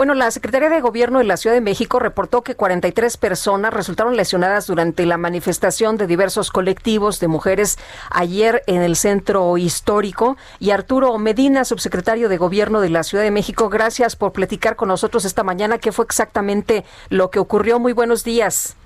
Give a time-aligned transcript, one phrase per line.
[0.00, 4.16] Bueno, la Secretaría de Gobierno de la Ciudad de México reportó que 43 personas resultaron
[4.16, 7.76] lesionadas durante la manifestación de diversos colectivos de mujeres
[8.08, 10.38] ayer en el centro histórico.
[10.58, 14.88] Y Arturo Medina, subsecretario de Gobierno de la Ciudad de México, gracias por platicar con
[14.88, 15.76] nosotros esta mañana.
[15.76, 17.78] ¿Qué fue exactamente lo que ocurrió?
[17.78, 18.76] Muy buenos días.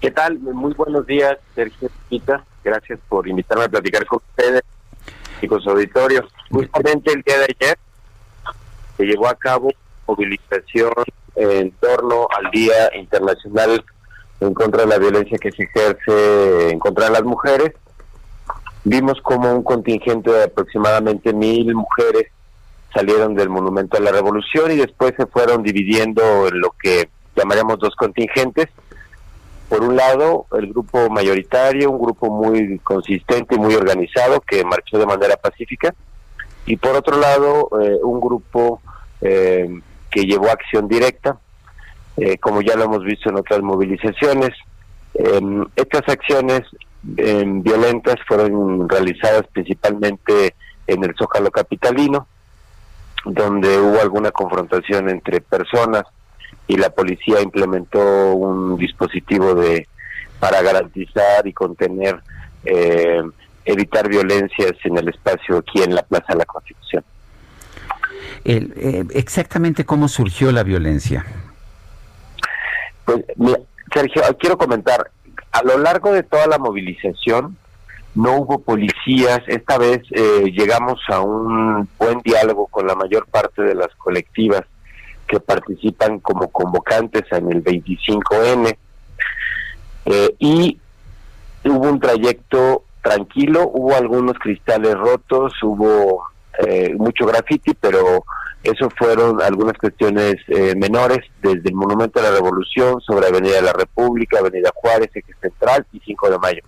[0.00, 0.38] ¿Qué tal?
[0.38, 2.44] Muy buenos días, Sergio Pita.
[2.62, 4.62] Gracias por invitarme a platicar con ustedes
[5.42, 6.24] y con su auditorio.
[6.52, 7.78] Justamente el día de ayer
[8.96, 9.72] se llevó a cabo
[10.06, 10.92] movilización
[11.34, 13.84] en torno al Día Internacional
[14.40, 17.72] en contra de la violencia que se ejerce en contra de las mujeres.
[18.84, 22.26] Vimos como un contingente de aproximadamente mil mujeres
[22.96, 27.78] salieron del Monumento a la Revolución y después se fueron dividiendo en lo que llamaríamos
[27.78, 28.68] dos contingentes.
[29.68, 34.98] Por un lado, el grupo mayoritario, un grupo muy consistente y muy organizado que marchó
[34.98, 35.94] de manera pacífica,
[36.64, 38.80] y por otro lado, eh, un grupo
[39.20, 39.68] eh,
[40.16, 41.38] que llevó acción directa,
[42.16, 44.48] eh, como ya lo hemos visto en otras movilizaciones.
[45.12, 46.62] Em, estas acciones
[47.18, 50.54] em, violentas fueron realizadas principalmente
[50.86, 52.26] en el Zócalo Capitalino,
[53.26, 56.04] donde hubo alguna confrontación entre personas
[56.66, 59.86] y la policía implementó un dispositivo de
[60.40, 62.20] para garantizar y contener
[62.64, 63.22] eh,
[63.66, 67.04] evitar violencias en el espacio aquí en la Plaza de la Constitución.
[68.48, 71.26] Eh, exactamente cómo surgió la violencia.
[73.04, 73.24] Pues,
[73.92, 75.10] Sergio, quiero comentar,
[75.50, 77.56] a lo largo de toda la movilización
[78.14, 83.62] no hubo policías, esta vez eh, llegamos a un buen diálogo con la mayor parte
[83.62, 84.62] de las colectivas
[85.26, 88.76] que participan como convocantes en el 25N
[90.06, 90.78] eh, y
[91.64, 98.24] hubo un trayecto tranquilo, hubo algunos cristales rotos, hubo eh, mucho graffiti, pero
[98.62, 103.62] eso fueron algunas cuestiones eh, menores, desde el Monumento a la Revolución, sobre Avenida de
[103.62, 106.62] la República, Avenida Juárez, Eje Central y 5 de Mayo.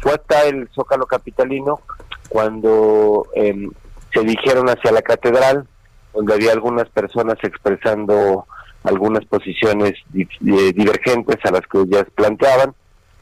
[0.00, 1.80] Fue hasta el Zócalo Capitalino
[2.28, 3.70] cuando em,
[4.12, 5.66] se dirigieron hacia la Catedral,
[6.12, 8.46] donde había algunas personas expresando
[8.84, 12.74] algunas posiciones divergentes a las que ellas planteaban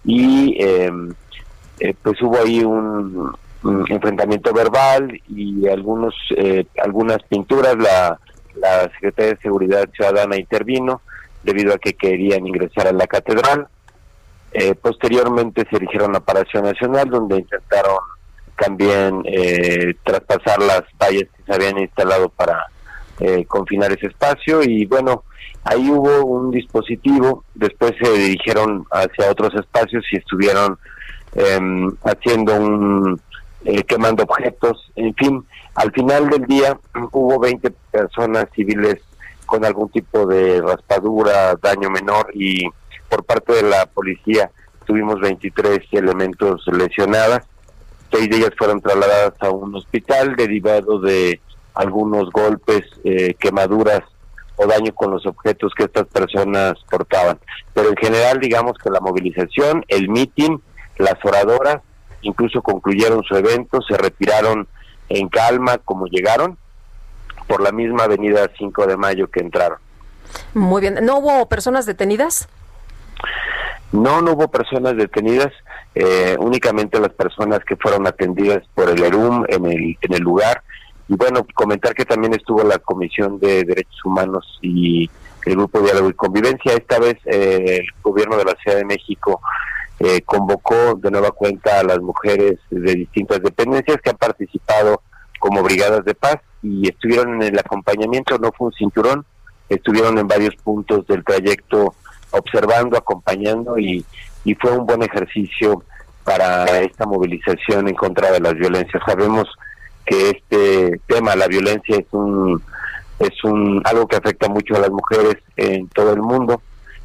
[0.05, 1.15] y em,
[1.79, 3.33] eh, pues hubo ahí un,
[3.89, 7.77] enfrentamiento verbal y algunos eh, algunas pinturas.
[7.77, 8.19] La,
[8.55, 11.01] la Secretaría de Seguridad Ciudadana intervino
[11.43, 13.69] debido a que querían ingresar a la catedral.
[14.53, 17.99] Eh, posteriormente se dirigieron a Palacio Nacional donde intentaron
[18.57, 22.67] también eh, traspasar las vallas que se habían instalado para
[23.47, 24.63] confinar ese espacio.
[24.63, 25.23] Y bueno
[25.65, 27.45] ahí hubo un dispositivo.
[27.55, 30.79] Después se dirigieron hacia otros espacios y estuvieron
[31.35, 33.21] em, haciendo un
[33.65, 36.79] eh, quemando objetos, en fin, al final del día
[37.13, 39.01] hubo 20 personas civiles
[39.47, 42.65] con algún tipo de raspadura, daño menor y
[43.09, 44.51] por parte de la policía
[44.87, 47.47] tuvimos 23 elementos lesionadas,
[48.11, 51.41] seis de ellas fueron trasladadas a un hospital derivado de
[51.75, 54.03] algunos golpes, eh, quemaduras
[54.57, 57.39] o daño con los objetos que estas personas portaban.
[57.73, 60.61] Pero en general digamos que la movilización, el mitin,
[60.99, 61.79] las oradoras
[62.23, 64.67] incluso concluyeron su evento, se retiraron
[65.09, 66.57] en calma como llegaron
[67.47, 69.79] por la misma avenida 5 de mayo que entraron.
[70.55, 72.49] Muy bien, ¿no hubo personas detenidas?
[73.93, 75.53] No, no hubo personas detenidas,
[75.95, 80.63] eh, únicamente las personas que fueron atendidas por el ERUM en el, en el lugar.
[81.09, 85.11] Y bueno, comentar que también estuvo la Comisión de Derechos Humanos y
[85.45, 86.73] el Grupo de Diálogo y Convivencia.
[86.73, 89.43] Esta vez eh, el gobierno de la Ciudad de México
[90.05, 95.01] eh, convocó de nueva cuenta a las mujeres de distintas dependencias que han participado
[95.39, 99.25] como brigadas de paz y estuvieron en el acompañamiento, no fue un cinturón,
[99.69, 101.95] estuvieron en varios puntos del trayecto
[102.33, 104.05] observando, acompañando y,
[104.45, 105.85] y fue un buen ejercicio
[106.25, 109.01] para esta movilización en contra de las violencias.
[109.07, 109.47] Sabemos
[110.05, 112.61] que este tema, la violencia, es un
[113.21, 116.61] es un algo que afecta mucho a las mujeres en todo el mundo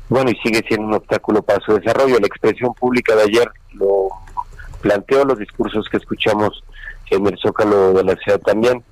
[0.09, 2.19] bueno, y sigue siendo un obstáculo para su desarrollo.
[2.19, 4.09] La expresión pública de ayer lo
[4.81, 6.63] planteó, los discursos que escuchamos
[7.09, 8.83] en el Zócalo de la ciudad también,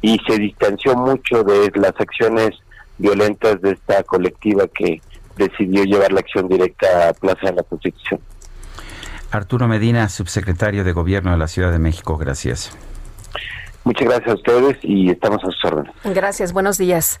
[0.00, 2.50] y se distanció mucho de las acciones
[2.98, 5.00] violentas de esta colectiva que
[5.36, 8.20] decidió llevar la acción directa a Plaza de la Constitución.
[9.30, 12.70] Arturo Medina, subsecretario de Gobierno de la Ciudad de México, gracias.
[13.82, 15.92] Muchas gracias a ustedes y estamos a sus órdenes.
[16.04, 17.20] Gracias, buenos días.